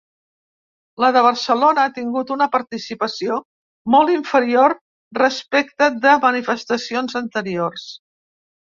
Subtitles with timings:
[1.03, 3.37] La de Barcelona ha tingut una participació
[3.97, 4.77] molt inferior
[5.25, 7.89] respecte de manifestacions anteriors.